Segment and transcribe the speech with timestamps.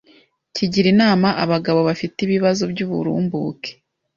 [0.55, 3.71] kigira inama abagabo bafite ibibazo by'uburumbuke